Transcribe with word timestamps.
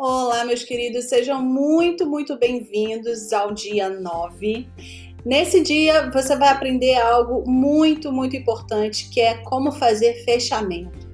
Olá, 0.00 0.44
meus 0.44 0.62
queridos, 0.62 1.06
sejam 1.06 1.42
muito, 1.42 2.06
muito 2.06 2.38
bem-vindos 2.38 3.32
ao 3.32 3.52
dia 3.52 3.90
9. 3.90 4.68
Nesse 5.26 5.60
dia 5.60 6.08
você 6.12 6.36
vai 6.36 6.50
aprender 6.50 6.94
algo 6.94 7.42
muito, 7.50 8.12
muito 8.12 8.36
importante 8.36 9.10
que 9.10 9.20
é 9.20 9.38
como 9.38 9.72
fazer 9.72 10.24
fechamento. 10.24 11.08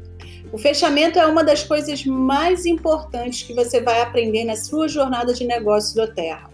O 0.52 0.58
fechamento 0.58 1.18
é 1.18 1.24
uma 1.24 1.42
das 1.42 1.62
coisas 1.62 2.04
mais 2.04 2.66
importantes 2.66 3.42
que 3.44 3.54
você 3.54 3.80
vai 3.80 4.02
aprender 4.02 4.44
na 4.44 4.54
sua 4.54 4.86
jornada 4.86 5.32
de 5.32 5.46
negócio 5.46 5.96
do 5.96 6.14
Terra. 6.14 6.50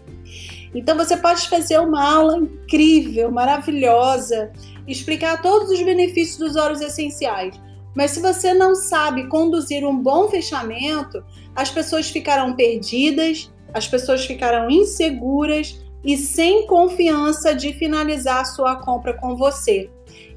Então 0.73 0.95
você 0.95 1.17
pode 1.17 1.49
fazer 1.49 1.81
uma 1.81 2.01
aula 2.01 2.37
incrível, 2.37 3.29
maravilhosa, 3.29 4.53
explicar 4.87 5.41
todos 5.41 5.69
os 5.69 5.81
benefícios 5.81 6.37
dos 6.37 6.55
óleos 6.55 6.79
essenciais 6.79 7.59
mas 7.95 8.11
se 8.11 8.21
você 8.21 8.53
não 8.53 8.75
sabe 8.75 9.27
conduzir 9.27 9.85
um 9.85 9.97
bom 9.97 10.29
fechamento, 10.29 11.23
as 11.55 11.69
pessoas 11.69 12.09
ficarão 12.09 12.55
perdidas, 12.55 13.51
as 13.73 13.87
pessoas 13.87 14.25
ficarão 14.25 14.69
inseguras 14.69 15.81
e 16.03 16.17
sem 16.17 16.65
confiança 16.65 17.53
de 17.53 17.73
finalizar 17.73 18.45
sua 18.45 18.75
compra 18.77 19.13
com 19.13 19.35
você. 19.35 19.89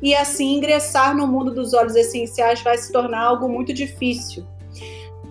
E 0.03 0.15
assim 0.15 0.57
ingressar 0.57 1.17
no 1.17 1.27
mundo 1.27 1.53
dos 1.53 1.73
óleos 1.73 1.97
essenciais 1.97 2.61
vai 2.63 2.77
se 2.77 2.93
tornar 2.93 3.23
algo 3.23 3.49
muito 3.49 3.73
difícil. 3.73 4.47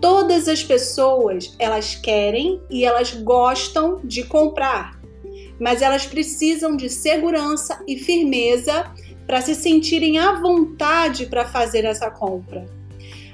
Todas 0.02 0.48
as 0.48 0.64
pessoas, 0.64 1.56
elas 1.60 1.96
querem 1.96 2.62
e 2.70 2.84
elas 2.84 3.14
gostam 3.14 4.02
de 4.04 4.24
comprar, 4.24 5.00
mas 5.60 5.82
elas 5.82 6.06
precisam 6.06 6.76
de 6.76 6.90
segurança 6.90 7.82
e 7.88 7.98
firmeza 7.98 8.92
para 9.26 9.42
se 9.42 9.56
sentirem 9.56 10.18
à 10.18 10.34
vontade 10.34 11.26
para 11.26 11.46
fazer 11.46 11.86
essa 11.86 12.10
compra. 12.12 12.66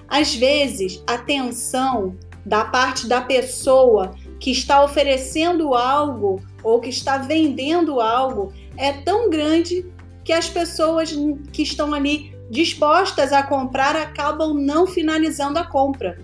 Às 0.08 0.36
vezes, 0.36 1.04
a 1.06 1.18
tensão 1.18 2.18
da 2.46 2.66
parte 2.66 3.08
da 3.08 3.22
pessoa 3.22 4.16
que 4.40 4.52
está 4.52 4.84
oferecendo 4.84 5.76
algo 5.76 6.42
ou 6.64 6.80
que 6.80 6.90
está 6.90 7.18
vendendo 7.18 8.00
algo 8.00 8.52
é 8.78 8.92
tão 8.92 9.30
grande 9.30 9.86
que 10.24 10.34
as 10.34 10.50
pessoas 10.50 11.14
que 11.52 11.62
estão 11.62 11.94
ali 11.94 12.36
dispostas 12.50 13.32
a 13.32 13.44
comprar 13.44 13.96
acabam 13.96 14.54
não 14.54 14.88
finalizando 14.88 15.60
a 15.60 15.64
compra. 15.64 16.20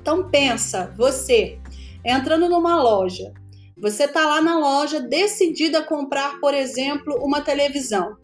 Então 0.00 0.28
pensa, 0.28 0.92
você 0.96 1.58
entrando 2.04 2.48
numa 2.48 2.82
loja, 2.82 3.32
você 3.76 4.04
está 4.04 4.26
lá 4.26 4.42
na 4.42 4.58
loja 4.58 5.00
decidida 5.00 5.78
a 5.78 5.84
comprar, 5.84 6.38
por 6.40 6.52
exemplo, 6.52 7.18
uma 7.22 7.40
televisão 7.40 8.16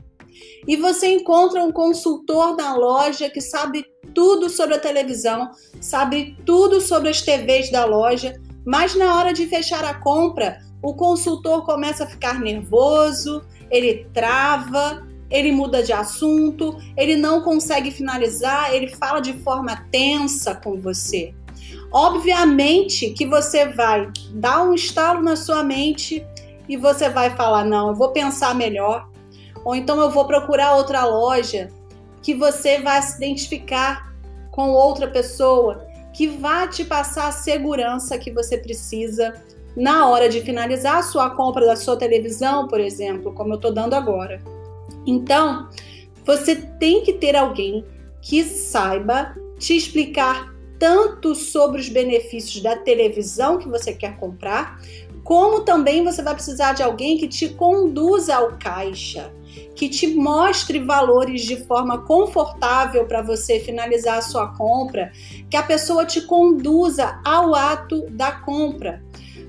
e 0.66 0.76
você 0.76 1.08
encontra 1.08 1.62
um 1.64 1.72
consultor 1.72 2.56
na 2.56 2.74
loja 2.74 3.30
que 3.30 3.40
sabe 3.40 3.84
tudo 4.14 4.48
sobre 4.48 4.74
a 4.74 4.80
televisão, 4.80 5.50
sabe 5.80 6.36
tudo 6.44 6.80
sobre 6.80 7.08
as 7.08 7.22
TVs 7.22 7.70
da 7.70 7.84
loja, 7.84 8.40
mas 8.64 8.94
na 8.94 9.16
hora 9.16 9.32
de 9.32 9.46
fechar 9.46 9.84
a 9.84 9.94
compra, 9.94 10.58
o 10.82 10.94
consultor 10.94 11.64
começa 11.64 12.04
a 12.04 12.06
ficar 12.06 12.40
nervoso, 12.40 13.42
ele 13.70 14.06
trava, 14.12 15.06
ele 15.30 15.52
muda 15.52 15.82
de 15.82 15.92
assunto, 15.92 16.76
ele 16.96 17.16
não 17.16 17.42
consegue 17.42 17.90
finalizar, 17.90 18.74
ele 18.74 18.88
fala 18.88 19.20
de 19.20 19.32
forma 19.34 19.76
tensa 19.90 20.54
com 20.54 20.80
você. 20.80 21.32
Obviamente 21.92 23.10
que 23.10 23.26
você 23.26 23.66
vai 23.66 24.10
dar 24.32 24.62
um 24.62 24.74
estalo 24.74 25.22
na 25.22 25.36
sua 25.36 25.62
mente 25.62 26.24
e 26.68 26.76
você 26.76 27.08
vai 27.08 27.30
falar: 27.30 27.64
não, 27.64 27.88
eu 27.88 27.94
vou 27.94 28.10
pensar 28.10 28.54
melhor, 28.54 29.08
ou 29.64 29.74
então 29.74 30.00
eu 30.00 30.10
vou 30.10 30.24
procurar 30.24 30.76
outra 30.76 31.04
loja 31.04 31.68
que 32.22 32.34
você 32.34 32.80
vai 32.80 33.00
se 33.02 33.16
identificar 33.16 34.14
com 34.50 34.70
outra 34.70 35.08
pessoa 35.08 35.86
que 36.12 36.26
vai 36.26 36.68
te 36.68 36.84
passar 36.84 37.28
a 37.28 37.32
segurança 37.32 38.18
que 38.18 38.32
você 38.32 38.58
precisa 38.58 39.32
na 39.76 40.08
hora 40.08 40.28
de 40.28 40.40
finalizar 40.40 40.98
a 40.98 41.02
sua 41.02 41.30
compra 41.30 41.64
da 41.64 41.76
sua 41.76 41.96
televisão, 41.96 42.66
por 42.66 42.80
exemplo, 42.80 43.32
como 43.32 43.52
eu 43.52 43.56
estou 43.56 43.72
dando 43.72 43.94
agora. 43.94 44.42
Então, 45.06 45.68
você 46.24 46.56
tem 46.56 47.02
que 47.02 47.14
ter 47.14 47.36
alguém 47.36 47.84
que 48.20 48.44
saiba 48.44 49.34
te 49.58 49.76
explicar 49.76 50.52
tanto 50.78 51.34
sobre 51.34 51.80
os 51.80 51.88
benefícios 51.88 52.62
da 52.62 52.76
televisão 52.76 53.58
que 53.58 53.68
você 53.68 53.92
quer 53.92 54.16
comprar, 54.16 54.80
como 55.22 55.60
também 55.60 56.02
você 56.02 56.22
vai 56.22 56.34
precisar 56.34 56.72
de 56.72 56.82
alguém 56.82 57.18
que 57.18 57.28
te 57.28 57.50
conduza 57.50 58.34
ao 58.34 58.58
caixa, 58.58 59.32
que 59.74 59.88
te 59.88 60.06
mostre 60.08 60.78
valores 60.78 61.42
de 61.42 61.56
forma 61.64 61.98
confortável 61.98 63.06
para 63.06 63.22
você 63.22 63.60
finalizar 63.60 64.18
a 64.18 64.22
sua 64.22 64.48
compra, 64.48 65.12
que 65.48 65.56
a 65.56 65.62
pessoa 65.62 66.04
te 66.04 66.20
conduza 66.22 67.20
ao 67.24 67.54
ato 67.54 68.06
da 68.10 68.32
compra. 68.32 69.02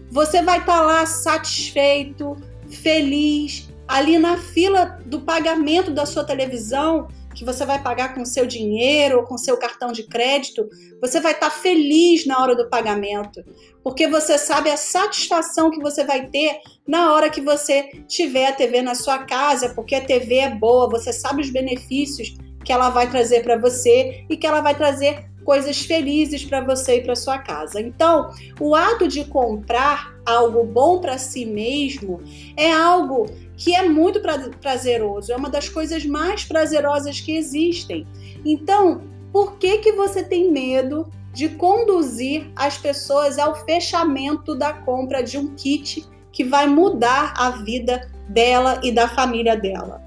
Você 0.09 0.41
vai 0.41 0.59
estar 0.59 0.79
tá 0.79 0.81
lá 0.81 1.05
satisfeito, 1.05 2.35
feliz, 2.69 3.69
ali 3.87 4.17
na 4.17 4.37
fila 4.37 4.99
do 5.05 5.21
pagamento 5.21 5.91
da 5.91 6.05
sua 6.05 6.23
televisão, 6.23 7.07
que 7.33 7.45
você 7.45 7.65
vai 7.65 7.81
pagar 7.81 8.13
com 8.13 8.25
seu 8.25 8.45
dinheiro 8.45 9.19
ou 9.19 9.23
com 9.23 9.37
seu 9.37 9.57
cartão 9.57 9.91
de 9.91 10.03
crédito, 10.03 10.67
você 11.01 11.19
vai 11.19 11.31
estar 11.31 11.49
feliz 11.49 12.25
na 12.25 12.41
hora 12.41 12.55
do 12.55 12.69
pagamento, 12.69 13.43
porque 13.83 14.07
você 14.07 14.37
sabe 14.37 14.69
a 14.69 14.77
satisfação 14.77 15.71
que 15.71 15.79
você 15.79 16.03
vai 16.03 16.27
ter 16.27 16.59
na 16.87 17.13
hora 17.13 17.29
que 17.29 17.41
você 17.41 17.89
tiver 18.07 18.47
a 18.47 18.53
TV 18.53 18.81
na 18.81 18.95
sua 18.95 19.19
casa, 19.19 19.69
porque 19.69 19.95
a 19.95 20.05
TV 20.05 20.35
é 20.35 20.49
boa, 20.49 20.89
você 20.89 21.13
sabe 21.13 21.41
os 21.41 21.49
benefícios 21.49 22.35
que 22.63 22.71
ela 22.71 22.89
vai 22.89 23.09
trazer 23.09 23.43
para 23.43 23.57
você 23.57 24.25
e 24.29 24.37
que 24.37 24.45
ela 24.45 24.61
vai 24.61 24.75
trazer 24.75 25.30
coisas 25.43 25.81
felizes 25.81 26.45
para 26.45 26.61
você 26.61 26.97
e 26.97 27.01
para 27.01 27.15
sua 27.15 27.37
casa. 27.37 27.81
Então, 27.81 28.31
o 28.59 28.75
ato 28.75 29.07
de 29.07 29.25
comprar 29.25 30.13
algo 30.25 30.63
bom 30.63 30.99
para 30.99 31.17
si 31.17 31.45
mesmo 31.45 32.21
é 32.55 32.71
algo 32.71 33.25
que 33.57 33.75
é 33.75 33.87
muito 33.87 34.21
prazeroso, 34.59 35.31
é 35.31 35.35
uma 35.35 35.49
das 35.49 35.69
coisas 35.69 36.05
mais 36.05 36.43
prazerosas 36.43 37.19
que 37.19 37.35
existem. 37.35 38.07
Então, 38.45 39.01
por 39.31 39.57
que 39.57 39.77
que 39.79 39.91
você 39.93 40.23
tem 40.23 40.51
medo 40.51 41.09
de 41.33 41.49
conduzir 41.49 42.51
as 42.55 42.77
pessoas 42.77 43.39
ao 43.39 43.55
fechamento 43.65 44.55
da 44.55 44.73
compra 44.73 45.23
de 45.23 45.37
um 45.37 45.55
kit 45.55 46.05
que 46.31 46.43
vai 46.43 46.67
mudar 46.67 47.33
a 47.37 47.51
vida 47.51 48.09
dela 48.27 48.79
e 48.83 48.91
da 48.91 49.07
família 49.07 49.55
dela? 49.55 50.01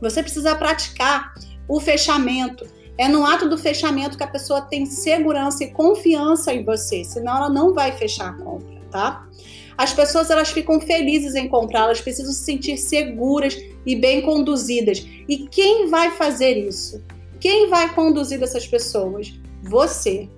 Você 0.00 0.22
precisa 0.22 0.54
praticar 0.54 1.34
o 1.68 1.80
fechamento. 1.80 2.66
É 3.00 3.08
no 3.08 3.24
ato 3.24 3.48
do 3.48 3.56
fechamento 3.56 4.18
que 4.18 4.22
a 4.22 4.26
pessoa 4.26 4.60
tem 4.60 4.84
segurança 4.84 5.64
e 5.64 5.70
confiança 5.70 6.52
em 6.52 6.62
você, 6.62 7.02
senão 7.02 7.34
ela 7.34 7.48
não 7.48 7.72
vai 7.72 7.92
fechar 7.92 8.28
a 8.28 8.32
compra, 8.34 8.78
tá? 8.90 9.26
As 9.78 9.94
pessoas 9.94 10.28
elas 10.28 10.50
ficam 10.50 10.78
felizes 10.78 11.34
em 11.34 11.48
comprar, 11.48 11.84
elas 11.84 12.02
precisam 12.02 12.30
se 12.30 12.44
sentir 12.44 12.76
seguras 12.76 13.56
e 13.86 13.96
bem 13.96 14.20
conduzidas. 14.20 14.98
E 15.26 15.48
quem 15.50 15.88
vai 15.88 16.10
fazer 16.10 16.58
isso? 16.58 17.02
Quem 17.40 17.70
vai 17.70 17.94
conduzir 17.94 18.42
essas 18.42 18.66
pessoas? 18.66 19.32
Você. 19.62 20.28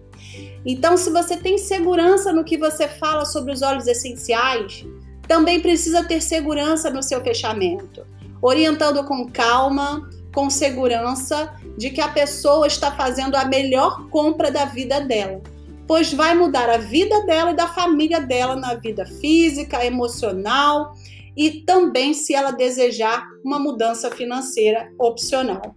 Então, 0.64 0.96
se 0.96 1.10
você 1.10 1.36
tem 1.36 1.58
segurança 1.58 2.32
no 2.32 2.44
que 2.44 2.56
você 2.56 2.86
fala 2.86 3.24
sobre 3.24 3.52
os 3.52 3.60
óleos 3.60 3.88
essenciais, 3.88 4.86
também 5.26 5.60
precisa 5.60 6.04
ter 6.04 6.22
segurança 6.22 6.90
no 6.90 7.02
seu 7.02 7.20
fechamento, 7.22 8.06
orientando 8.40 9.02
com 9.02 9.26
calma, 9.26 10.08
com 10.34 10.48
segurança 10.50 11.54
de 11.76 11.90
que 11.90 12.00
a 12.00 12.08
pessoa 12.08 12.66
está 12.66 12.92
fazendo 12.92 13.36
a 13.36 13.44
melhor 13.44 14.08
compra 14.08 14.50
da 14.50 14.64
vida 14.64 15.00
dela 15.00 15.40
pois 15.86 16.12
vai 16.12 16.34
mudar 16.34 16.70
a 16.70 16.78
vida 16.78 17.24
dela 17.26 17.50
e 17.50 17.56
da 17.56 17.68
família 17.68 18.20
dela 18.20 18.56
na 18.56 18.74
vida 18.74 19.04
física, 19.04 19.84
emocional 19.84 20.94
e 21.36 21.62
também 21.66 22.14
se 22.14 22.34
ela 22.34 22.50
desejar 22.50 23.26
uma 23.44 23.58
mudança 23.58 24.10
financeira 24.10 24.90
opcional. 24.98 25.76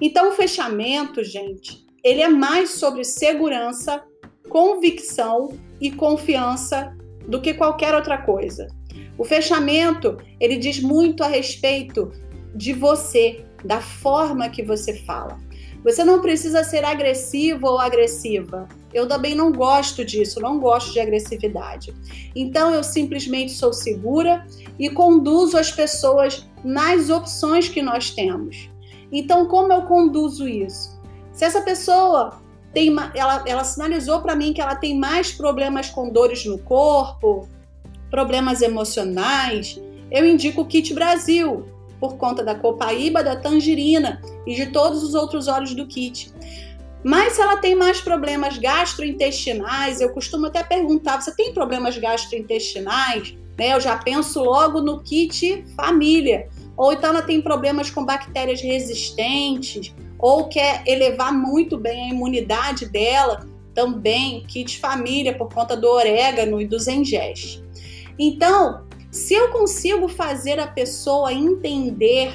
Então, 0.00 0.30
o 0.30 0.32
fechamento, 0.32 1.22
gente, 1.22 1.84
ele 2.02 2.22
é 2.22 2.28
mais 2.28 2.72
sobre 2.72 3.04
segurança, 3.04 4.02
convicção 4.48 5.58
e 5.80 5.90
confiança 5.90 6.96
do 7.28 7.40
que 7.40 7.54
qualquer 7.54 7.94
outra 7.94 8.18
coisa. 8.18 8.66
O 9.18 9.24
fechamento, 9.24 10.16
ele 10.40 10.56
diz 10.56 10.80
muito 10.80 11.22
a 11.22 11.28
respeito 11.28 12.10
de 12.54 12.72
você, 12.72 13.44
da 13.64 13.80
forma 13.80 14.48
que 14.48 14.62
você 14.62 14.94
fala. 14.94 15.38
Você 15.82 16.04
não 16.04 16.20
precisa 16.20 16.62
ser 16.62 16.84
agressivo 16.84 17.66
ou 17.66 17.78
agressiva. 17.78 18.68
Eu 18.92 19.08
também 19.08 19.34
não 19.34 19.50
gosto 19.50 20.04
disso, 20.04 20.40
não 20.40 20.60
gosto 20.60 20.92
de 20.92 21.00
agressividade. 21.00 21.94
Então 22.36 22.74
eu 22.74 22.84
simplesmente 22.84 23.52
sou 23.52 23.72
segura 23.72 24.46
e 24.78 24.90
conduzo 24.90 25.56
as 25.56 25.72
pessoas 25.72 26.46
nas 26.62 27.08
opções 27.08 27.68
que 27.68 27.80
nós 27.80 28.10
temos. 28.10 28.68
Então, 29.10 29.46
como 29.46 29.72
eu 29.72 29.82
conduzo 29.82 30.46
isso? 30.46 31.00
Se 31.32 31.44
essa 31.44 31.62
pessoa 31.62 32.40
tem, 32.72 32.94
ela, 33.14 33.42
ela 33.46 33.64
sinalizou 33.64 34.20
para 34.20 34.36
mim 34.36 34.52
que 34.52 34.60
ela 34.60 34.76
tem 34.76 34.98
mais 34.98 35.32
problemas 35.32 35.88
com 35.88 36.10
dores 36.10 36.44
no 36.44 36.58
corpo, 36.58 37.48
problemas 38.10 38.60
emocionais, 38.60 39.80
eu 40.10 40.26
indico 40.26 40.60
o 40.60 40.66
Kit 40.66 40.92
Brasil, 40.92 41.64
por 42.00 42.16
conta 42.16 42.42
da 42.42 42.54
copaíba, 42.54 43.22
da 43.22 43.36
tangerina 43.36 44.20
e 44.46 44.54
de 44.54 44.66
todos 44.66 45.02
os 45.02 45.14
outros 45.14 45.46
óleos 45.46 45.74
do 45.74 45.86
kit. 45.86 46.32
Mas 47.04 47.34
se 47.34 47.40
ela 47.40 47.56
tem 47.56 47.74
mais 47.74 48.00
problemas 48.00 48.58
gastrointestinais, 48.58 50.00
eu 50.00 50.10
costumo 50.10 50.46
até 50.46 50.62
perguntar: 50.62 51.20
você 51.20 51.34
tem 51.34 51.52
problemas 51.52 51.96
gastrointestinais? 51.96 53.34
Né? 53.58 53.74
Eu 53.74 53.80
já 53.80 53.96
penso 53.96 54.42
logo 54.42 54.80
no 54.80 55.02
kit 55.02 55.64
família. 55.76 56.48
Ou 56.76 56.92
então 56.92 57.10
ela 57.10 57.22
tem 57.22 57.42
problemas 57.42 57.90
com 57.90 58.04
bactérias 58.04 58.62
resistentes, 58.62 59.94
ou 60.18 60.48
quer 60.48 60.82
elevar 60.86 61.32
muito 61.32 61.76
bem 61.76 62.10
a 62.10 62.14
imunidade 62.14 62.86
dela, 62.86 63.46
também 63.74 64.44
kit 64.46 64.78
família 64.78 65.36
por 65.36 65.52
conta 65.52 65.76
do 65.76 65.86
orégano 65.88 66.60
e 66.60 66.66
do 66.66 66.78
zengeste. 66.78 67.62
Então, 68.18 68.84
se 69.10 69.34
eu 69.34 69.50
consigo 69.50 70.08
fazer 70.08 70.58
a 70.60 70.66
pessoa 70.66 71.32
entender 71.32 72.32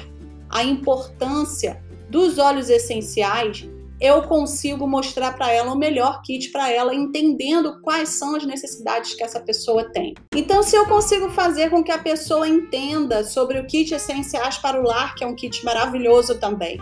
a 0.48 0.62
importância 0.62 1.82
dos 2.10 2.38
óleos 2.38 2.70
essenciais, 2.70 3.68
eu 3.98 4.22
consigo 4.22 4.86
mostrar 4.86 5.32
para 5.32 5.50
ela 5.50 5.72
o 5.72 5.78
melhor 5.78 6.20
kit 6.22 6.50
para 6.50 6.70
ela, 6.70 6.94
entendendo 6.94 7.80
quais 7.80 8.10
são 8.10 8.36
as 8.36 8.44
necessidades 8.44 9.14
que 9.14 9.22
essa 9.22 9.40
pessoa 9.40 9.90
tem. 9.90 10.14
Então, 10.34 10.62
se 10.62 10.76
eu 10.76 10.86
consigo 10.86 11.30
fazer 11.30 11.70
com 11.70 11.82
que 11.82 11.90
a 11.90 11.98
pessoa 11.98 12.46
entenda 12.46 13.24
sobre 13.24 13.58
o 13.58 13.66
kit 13.66 13.94
essenciais 13.94 14.58
para 14.58 14.78
o 14.78 14.84
lar, 14.84 15.14
que 15.14 15.24
é 15.24 15.26
um 15.26 15.34
kit 15.34 15.64
maravilhoso 15.64 16.38
também, 16.38 16.78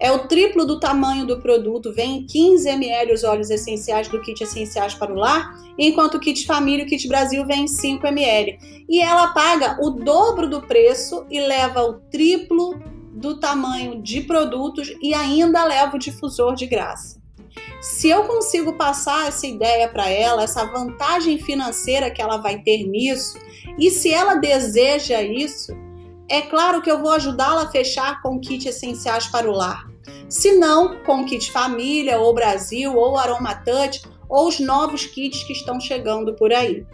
é 0.00 0.10
o 0.10 0.26
triplo 0.26 0.64
do 0.64 0.80
tamanho 0.80 1.26
do 1.26 1.40
produto, 1.40 1.92
vem 1.92 2.24
15 2.24 2.66
ml 2.70 3.12
os 3.12 3.22
óleos 3.22 3.50
essenciais 3.50 4.08
do 4.08 4.18
kit 4.22 4.42
essenciais 4.42 4.94
para 4.94 5.12
o 5.12 5.16
lar, 5.16 5.54
enquanto 5.78 6.14
o 6.14 6.20
kit 6.20 6.46
família, 6.46 6.86
o 6.86 6.88
kit 6.88 7.06
Brasil 7.06 7.44
vem 7.44 7.68
5 7.68 8.06
ml. 8.06 8.58
E 8.88 9.02
ela 9.02 9.28
paga 9.28 9.76
o 9.78 9.90
dobro 9.90 10.48
do 10.48 10.62
preço 10.62 11.26
e 11.30 11.38
leva 11.38 11.82
o 11.82 12.00
triplo 12.10 12.80
do 13.12 13.38
tamanho 13.38 14.00
de 14.00 14.22
produtos 14.22 14.90
e 15.02 15.12
ainda 15.12 15.64
leva 15.64 15.96
o 15.96 15.98
difusor 15.98 16.54
de 16.54 16.66
graça. 16.66 17.20
Se 17.82 18.08
eu 18.08 18.24
consigo 18.24 18.74
passar 18.74 19.28
essa 19.28 19.46
ideia 19.46 19.86
para 19.86 20.08
ela, 20.08 20.42
essa 20.42 20.64
vantagem 20.64 21.38
financeira 21.38 22.10
que 22.10 22.22
ela 22.22 22.38
vai 22.38 22.58
ter 22.62 22.84
nisso, 22.84 23.38
e 23.78 23.90
se 23.90 24.10
ela 24.10 24.36
deseja 24.36 25.22
isso, 25.22 25.72
é 26.26 26.40
claro 26.40 26.80
que 26.80 26.90
eu 26.90 27.00
vou 27.00 27.10
ajudá-la 27.10 27.64
a 27.64 27.70
fechar 27.70 28.22
com 28.22 28.40
kit 28.40 28.66
essenciais 28.66 29.26
para 29.26 29.50
o 29.50 29.52
lar. 29.52 29.89
Se 30.30 30.52
não, 30.52 31.02
com 31.02 31.24
kit 31.24 31.50
família, 31.50 32.20
ou 32.20 32.32
Brasil, 32.32 32.94
ou 32.94 33.18
Aromatouch, 33.18 34.02
ou 34.28 34.46
os 34.46 34.60
novos 34.60 35.04
kits 35.04 35.42
que 35.42 35.52
estão 35.52 35.80
chegando 35.80 36.34
por 36.34 36.52
aí. 36.52 36.86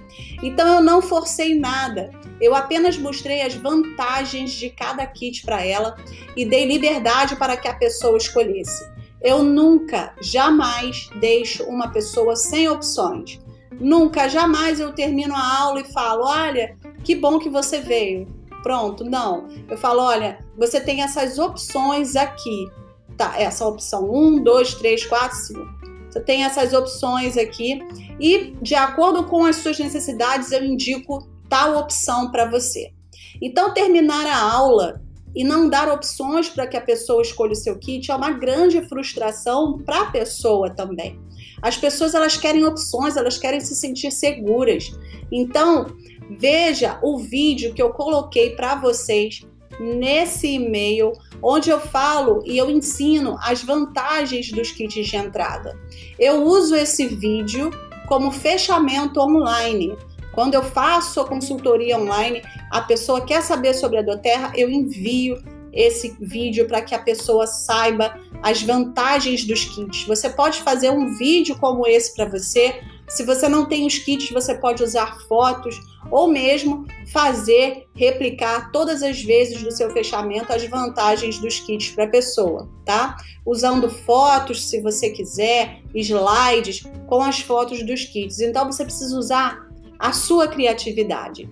Então 0.42 0.66
eu 0.66 0.80
não 0.80 1.02
forcei 1.02 1.54
nada, 1.54 2.10
eu 2.40 2.54
apenas 2.54 2.96
mostrei 2.96 3.42
as 3.42 3.54
vantagens 3.54 4.52
de 4.52 4.70
cada 4.70 5.06
kit 5.06 5.44
para 5.44 5.62
ela 5.62 5.96
e 6.34 6.46
dei 6.46 6.64
liberdade 6.64 7.36
para 7.36 7.58
que 7.58 7.68
a 7.68 7.74
pessoa 7.74 8.16
escolhesse. 8.16 8.90
Eu 9.22 9.42
nunca, 9.42 10.14
jamais 10.22 11.10
deixo 11.20 11.64
uma 11.64 11.90
pessoa 11.92 12.36
sem 12.36 12.68
opções. 12.70 13.38
Nunca, 13.78 14.28
jamais 14.28 14.80
eu 14.80 14.94
termino 14.94 15.34
a 15.34 15.58
aula 15.58 15.80
e 15.80 15.92
falo: 15.92 16.24
olha, 16.24 16.78
que 17.04 17.14
bom 17.14 17.38
que 17.38 17.50
você 17.50 17.80
veio. 17.80 18.26
Pronto, 18.62 19.04
não. 19.04 19.46
Eu 19.68 19.76
falo: 19.76 20.00
olha, 20.00 20.38
você 20.56 20.80
tem 20.80 21.02
essas 21.02 21.38
opções 21.38 22.16
aqui. 22.16 22.66
Tá, 23.16 23.34
essa 23.38 23.66
opção 23.66 24.10
1, 24.12 24.42
2, 24.42 24.74
3, 24.74 25.06
4, 25.06 25.36
5. 25.38 25.76
Você 26.10 26.20
tem 26.20 26.44
essas 26.44 26.72
opções 26.72 27.36
aqui 27.36 27.80
e, 28.20 28.54
de 28.62 28.74
acordo 28.74 29.24
com 29.24 29.44
as 29.44 29.56
suas 29.56 29.78
necessidades, 29.78 30.52
eu 30.52 30.64
indico 30.64 31.26
tal 31.48 31.78
opção 31.78 32.30
para 32.30 32.48
você. 32.50 32.92
Então, 33.40 33.72
terminar 33.72 34.26
a 34.26 34.52
aula 34.52 35.00
e 35.34 35.44
não 35.44 35.68
dar 35.68 35.90
opções 35.90 36.48
para 36.48 36.66
que 36.66 36.76
a 36.76 36.80
pessoa 36.80 37.20
escolha 37.20 37.52
o 37.52 37.56
seu 37.56 37.78
kit 37.78 38.10
é 38.10 38.14
uma 38.14 38.30
grande 38.30 38.80
frustração 38.88 39.78
para 39.78 40.02
a 40.02 40.10
pessoa 40.10 40.70
também. 40.70 41.20
As 41.60 41.76
pessoas 41.76 42.14
elas 42.14 42.36
querem 42.36 42.64
opções, 42.64 43.16
elas 43.16 43.36
querem 43.36 43.60
se 43.60 43.76
sentir 43.76 44.10
seguras. 44.10 44.90
Então, 45.30 45.86
veja 46.30 46.98
o 47.02 47.19
vídeo 47.19 47.74
que 47.74 47.82
eu 47.82 47.90
coloquei 47.90 48.50
para 48.56 48.76
vocês 48.76 49.46
nesse 49.78 50.48
e-mail, 50.48 51.12
onde 51.42 51.70
eu 51.70 51.80
falo 51.80 52.42
e 52.44 52.56
eu 52.56 52.70
ensino 52.70 53.36
as 53.42 53.62
vantagens 53.62 54.50
dos 54.50 54.70
kits 54.70 55.06
de 55.06 55.16
entrada. 55.16 55.78
Eu 56.18 56.44
uso 56.44 56.74
esse 56.74 57.06
vídeo 57.06 57.70
como 58.06 58.30
fechamento 58.30 59.20
online. 59.20 59.96
Quando 60.32 60.54
eu 60.54 60.62
faço 60.62 61.20
a 61.20 61.26
consultoria 61.26 61.98
online, 61.98 62.42
a 62.70 62.82
pessoa 62.82 63.24
quer 63.24 63.42
saber 63.42 63.74
sobre 63.74 63.98
a 63.98 64.02
Doterra, 64.02 64.52
eu 64.54 64.68
envio 64.68 65.42
esse 65.72 66.16
vídeo 66.20 66.66
para 66.66 66.80
que 66.80 66.94
a 66.94 66.98
pessoa 66.98 67.46
saiba 67.46 68.18
as 68.42 68.62
vantagens 68.62 69.44
dos 69.44 69.64
kits. 69.64 70.04
Você 70.04 70.30
pode 70.30 70.62
fazer 70.62 70.90
um 70.90 71.14
vídeo 71.16 71.56
como 71.58 71.86
esse 71.86 72.14
para 72.14 72.26
você. 72.26 72.80
Se 73.08 73.23
você 73.25 73.49
não 73.49 73.67
tem 73.67 73.87
os 73.87 73.99
kits, 73.99 74.31
você 74.31 74.55
pode 74.55 74.82
usar 74.82 75.19
fotos 75.29 75.81
ou 76.11 76.29
mesmo 76.29 76.85
fazer, 77.12 77.87
replicar 77.94 78.70
todas 78.70 79.03
as 79.03 79.23
vezes 79.23 79.62
do 79.62 79.70
seu 79.70 79.91
fechamento 79.91 80.53
as 80.53 80.64
vantagens 80.64 81.38
dos 81.38 81.61
kits 81.61 81.91
para 81.91 82.05
a 82.05 82.08
pessoa, 82.08 82.69
tá? 82.85 83.17
Usando 83.44 83.88
fotos, 83.88 84.69
se 84.69 84.81
você 84.81 85.11
quiser, 85.11 85.81
slides 85.94 86.85
com 87.06 87.23
as 87.23 87.41
fotos 87.41 87.85
dos 87.85 88.05
kits. 88.05 88.41
Então 88.41 88.70
você 88.70 88.85
precisa 88.85 89.17
usar 89.17 89.67
a 89.99 90.12
sua 90.12 90.49
criatividade. 90.49 91.49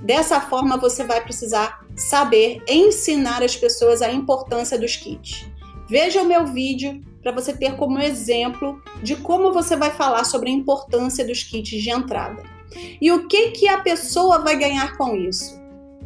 Dessa 0.00 0.40
forma, 0.40 0.76
você 0.76 1.04
vai 1.04 1.22
precisar 1.22 1.84
saber 1.96 2.62
ensinar 2.68 3.42
as 3.42 3.56
pessoas 3.56 4.02
a 4.02 4.12
importância 4.12 4.78
dos 4.78 4.96
kits. 4.96 5.46
Veja 5.88 6.20
o 6.20 6.26
meu 6.26 6.46
vídeo 6.46 7.00
para 7.26 7.34
você 7.34 7.52
ter 7.52 7.74
como 7.74 7.98
exemplo 7.98 8.80
de 9.02 9.16
como 9.16 9.52
você 9.52 9.74
vai 9.74 9.90
falar 9.90 10.22
sobre 10.22 10.48
a 10.48 10.52
importância 10.52 11.26
dos 11.26 11.42
kits 11.42 11.82
de 11.82 11.90
entrada. 11.90 12.40
E 13.00 13.10
o 13.10 13.26
que 13.26 13.50
que 13.50 13.68
a 13.68 13.78
pessoa 13.78 14.38
vai 14.38 14.56
ganhar 14.56 14.96
com 14.96 15.16
isso? 15.16 15.60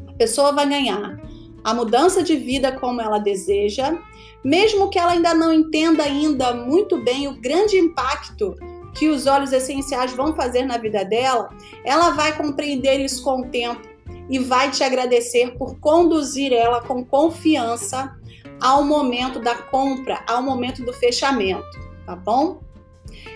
A 0.09 0.15
pessoa 0.15 0.51
vai 0.51 0.67
ganhar 0.67 1.21
a 1.63 1.75
mudança 1.75 2.23
de 2.23 2.37
vida 2.37 2.73
como 2.73 3.03
ela 3.03 3.19
deseja, 3.19 3.99
mesmo 4.43 4.89
que 4.89 4.99
ela 4.99 5.13
ainda 5.13 5.35
não 5.35 5.53
entenda 5.53 6.05
ainda 6.05 6.55
muito 6.55 6.97
bem 7.05 7.29
o 7.29 7.39
grande 7.39 7.77
impacto 7.77 8.57
que 8.95 9.11
os 9.11 9.27
óleos 9.27 9.53
essenciais 9.53 10.15
vão 10.15 10.35
fazer 10.35 10.65
na 10.65 10.79
vida 10.79 11.05
dela, 11.05 11.51
ela 11.85 12.13
vai 12.13 12.35
compreender 12.35 12.99
isso 12.99 13.23
com 13.23 13.43
o 13.43 13.47
tempo 13.49 13.87
e 14.31 14.39
vai 14.39 14.71
te 14.71 14.83
agradecer 14.83 15.55
por 15.59 15.79
conduzir 15.81 16.51
ela 16.51 16.81
com 16.81 17.05
confiança 17.05 18.19
ao 18.61 18.85
momento 18.85 19.41
da 19.41 19.55
compra, 19.55 20.23
ao 20.27 20.43
momento 20.43 20.85
do 20.85 20.93
fechamento, 20.93 21.79
tá 22.07 22.15
bom? 22.15 22.61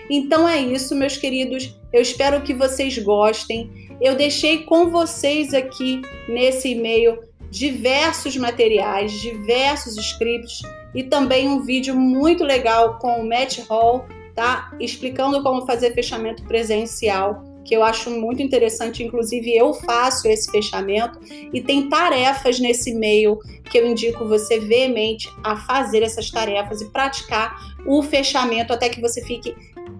Então 0.09 0.47
é 0.47 0.59
isso, 0.59 0.95
meus 0.95 1.17
queridos. 1.17 1.75
Eu 1.91 2.01
espero 2.01 2.41
que 2.41 2.53
vocês 2.53 2.97
gostem. 2.99 3.89
Eu 4.01 4.15
deixei 4.15 4.63
com 4.63 4.89
vocês 4.89 5.53
aqui 5.53 6.01
nesse 6.27 6.69
e-mail 6.69 7.19
diversos 7.49 8.35
materiais, 8.35 9.11
diversos 9.13 9.97
scripts 9.97 10.61
e 10.93 11.03
também 11.03 11.47
um 11.47 11.61
vídeo 11.61 11.95
muito 11.95 12.43
legal 12.43 12.99
com 12.99 13.21
o 13.21 13.27
Matt 13.27 13.59
Hall, 13.69 14.05
tá? 14.33 14.71
Explicando 14.79 15.41
como 15.41 15.65
fazer 15.65 15.93
fechamento 15.93 16.43
presencial, 16.43 17.43
que 17.65 17.75
eu 17.75 17.83
acho 17.83 18.09
muito 18.11 18.41
interessante. 18.41 19.03
Inclusive, 19.03 19.53
eu 19.53 19.73
faço 19.73 20.27
esse 20.27 20.49
fechamento 20.49 21.19
e 21.51 21.59
tem 21.59 21.89
tarefas 21.89 22.59
nesse 22.59 22.91
e-mail 22.91 23.39
que 23.69 23.77
eu 23.77 23.87
indico 23.87 24.25
você 24.25 24.59
veemente 24.59 25.27
a 25.43 25.57
fazer 25.57 26.03
essas 26.03 26.29
tarefas 26.29 26.81
e 26.81 26.89
praticar 26.91 27.75
o 27.85 28.01
fechamento 28.03 28.71
até 28.71 28.87
que 28.87 29.01
você 29.01 29.23
fique 29.25 29.55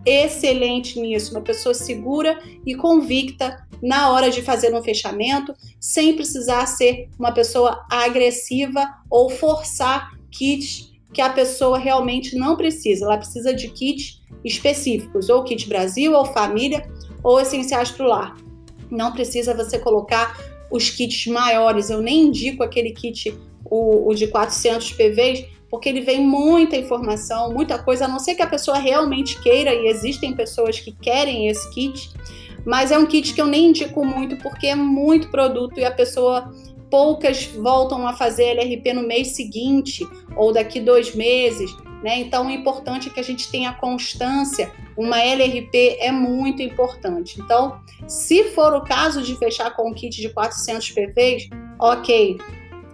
excelente 0.06 1.00
nisso, 1.00 1.32
uma 1.32 1.42
pessoa 1.42 1.74
segura 1.74 2.40
e 2.66 2.76
convicta 2.76 3.66
na 3.82 4.12
hora 4.12 4.30
de 4.30 4.42
fazer 4.42 4.74
um 4.74 4.84
fechamento, 4.84 5.54
sem 5.80 6.16
precisar 6.16 6.66
ser 6.68 7.10
uma 7.20 7.32
pessoa 7.32 7.86
agressiva 7.90 8.88
ou 9.10 9.30
forçar 9.30 10.12
kits 10.32 10.94
que 11.12 11.22
a 11.22 11.30
pessoa 11.30 11.78
realmente 11.78 12.36
não 12.36 12.56
precisa. 12.56 13.06
Ela 13.06 13.18
precisa 13.18 13.54
de 13.54 13.70
kits 13.70 14.22
específicos, 14.44 15.30
ou 15.30 15.44
kit 15.44 15.68
Brasil, 15.68 16.14
ou 16.14 16.26
família, 16.26 16.88
ou 17.26 17.42
essenciais 17.42 17.90
para 17.90 18.06
o 18.06 18.10
lar. 18.10 18.38
Não 18.92 19.12
precisa 19.12 19.56
você 19.56 19.80
colocar 19.80 20.40
os 20.70 20.92
kits 20.92 21.26
maiores. 21.26 21.90
Eu 21.90 22.00
nem 22.00 22.28
indico 22.28 22.64
aquele 22.64 22.92
kit, 22.92 23.36
o, 23.66 24.08
o 24.08 24.14
de 24.14 24.28
400 24.28 24.92
PVs, 24.92 25.44
porque 25.72 25.90
ele 25.90 26.02
vem 26.02 26.22
muita 26.22 26.78
informação, 26.78 27.52
muita 27.52 27.80
coisa, 27.80 28.06
a 28.06 28.08
não 28.08 28.20
ser 28.20 28.36
que 28.36 28.44
a 28.44 28.48
pessoa 28.48 28.78
realmente 28.78 29.42
queira, 29.42 29.74
e 29.74 29.88
existem 29.88 30.36
pessoas 30.36 30.80
que 30.80 30.92
querem 30.92 31.48
esse 31.48 31.68
kit, 31.72 32.12
mas 32.64 32.92
é 32.92 32.98
um 32.98 33.08
kit 33.08 33.34
que 33.34 33.42
eu 33.42 33.48
nem 33.48 33.70
indico 33.70 34.06
muito 34.06 34.38
porque 34.38 34.68
é 34.68 34.76
muito 34.76 35.30
produto 35.30 35.80
e 35.80 35.86
a 35.86 35.92
pessoa 35.92 36.54
poucas 36.92 37.46
voltam 37.46 38.08
a 38.08 38.14
fazer 38.14 38.46
LRP 38.46 38.94
no 38.94 39.08
mês 39.08 39.36
seguinte 39.36 40.08
ou 40.36 40.54
daqui 40.54 40.80
dois 40.80 41.16
meses. 41.16 41.76
Né? 42.06 42.20
Então, 42.20 42.46
o 42.46 42.52
importante 42.52 43.10
é 43.10 43.12
que 43.12 43.20
a 43.20 43.24
gente 43.24 43.50
tenha 43.50 43.74
constância. 43.74 44.72
Uma 44.96 45.24
LRP 45.24 45.98
é 46.00 46.12
muito 46.12 46.62
importante. 46.62 47.42
Então, 47.42 47.82
se 48.08 48.44
for 48.52 48.76
o 48.76 48.82
caso 48.82 49.24
de 49.24 49.36
fechar 49.36 49.76
com 49.76 49.90
um 49.90 49.94
kit 49.94 50.22
de 50.22 50.30
400 50.30 50.92
PVs, 50.92 51.50
ok, 51.80 52.38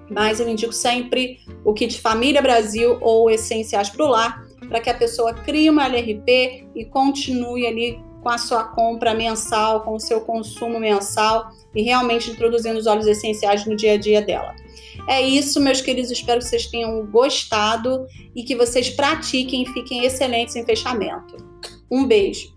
mas 0.10 0.40
eu 0.40 0.48
indico 0.48 0.72
sempre 0.72 1.42
o 1.66 1.74
kit 1.74 2.00
Família 2.00 2.42
Brasil 2.42 2.98
ou 3.02 3.30
Essenciais 3.30 3.90
para 3.90 4.06
o 4.06 4.08
Lar, 4.08 4.46
para 4.70 4.80
que 4.80 4.90
a 4.90 4.94
pessoa 4.94 5.34
crie 5.34 5.70
uma 5.70 5.84
LRP 5.84 6.70
e 6.74 6.86
continue 6.86 7.68
ali 7.68 8.00
com 8.24 8.30
a 8.30 8.38
sua 8.38 8.64
compra 8.64 9.14
mensal, 9.14 9.82
com 9.82 9.96
o 9.96 10.00
seu 10.00 10.22
consumo 10.22 10.80
mensal 10.80 11.50
e 11.76 11.82
realmente 11.82 12.32
introduzindo 12.32 12.80
os 12.80 12.88
óleos 12.88 13.08
essenciais 13.08 13.66
no 13.66 13.76
dia 13.76 13.96
a 13.96 13.98
dia 13.98 14.22
dela. 14.22 14.56
É 15.08 15.22
isso, 15.22 15.60
meus 15.60 15.82
queridos. 15.82 16.12
Espero 16.12 16.40
que 16.40 16.46
vocês 16.46 16.68
tenham 16.68 17.06
gostado 17.08 18.08
e 18.36 18.44
que 18.44 18.56
vocês 18.56 18.90
pratiquem 18.90 19.64
e 19.64 19.68
fiquem 19.68 20.06
excelentes 20.06 20.56
em 20.56 20.66
fechamento. 20.66 21.38
Um 21.90 22.06
beijo! 22.06 22.54